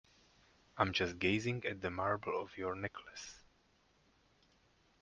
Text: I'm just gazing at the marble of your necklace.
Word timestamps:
I'm 0.79 0.93
just 0.93 1.19
gazing 1.19 1.63
at 1.63 1.81
the 1.81 1.91
marble 1.91 2.41
of 2.41 2.57
your 2.57 2.73
necklace. 2.73 3.35